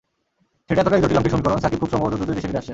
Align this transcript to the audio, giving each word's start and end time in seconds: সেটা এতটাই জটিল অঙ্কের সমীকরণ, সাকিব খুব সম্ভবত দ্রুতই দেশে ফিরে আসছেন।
সেটা 0.67 0.81
এতটাই 0.83 1.01
জটিল 1.03 1.17
অঙ্কের 1.19 1.33
সমীকরণ, 1.35 1.59
সাকিব 1.63 1.79
খুব 1.81 1.89
সম্ভবত 1.93 2.13
দ্রুতই 2.17 2.27
দেশে 2.37 2.47
ফিরে 2.49 2.59
আসছেন। 2.61 2.69